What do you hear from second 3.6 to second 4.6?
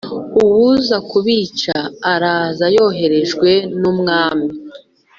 numwami